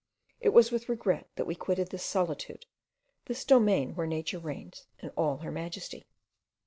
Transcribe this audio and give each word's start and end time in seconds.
It 0.39 0.49
was 0.49 0.71
with 0.71 0.89
regret 0.89 1.29
that 1.35 1.45
we 1.45 1.53
quitted 1.53 1.91
this 1.91 2.03
solitude, 2.03 2.65
this 3.25 3.45
domain 3.45 3.93
where 3.93 4.07
Nature 4.07 4.39
reigns 4.39 4.87
in 4.97 5.09
all 5.11 5.37
her 5.37 5.51
majesty. 5.51 6.07